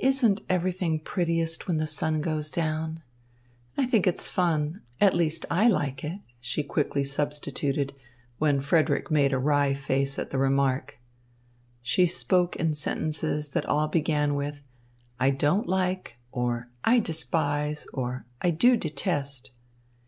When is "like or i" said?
15.68-16.98